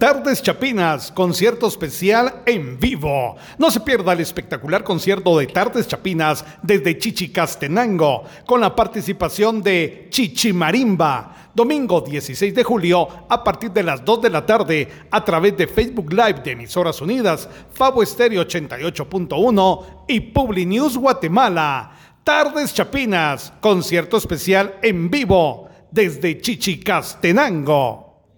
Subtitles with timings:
[0.00, 3.36] Tardes Chapinas, concierto especial en vivo.
[3.58, 10.06] No se pierda el espectacular concierto de Tardes Chapinas desde Chichicastenango, con la participación de
[10.08, 11.50] Chichimarimba.
[11.54, 15.66] Domingo 16 de julio a partir de las 2 de la tarde a través de
[15.66, 21.92] Facebook Live de Emisoras Unidas, Fabo Estéreo 88.1 y Publi News Guatemala.
[22.24, 28.09] Tardes Chapinas, concierto especial en vivo desde Chichicastenango.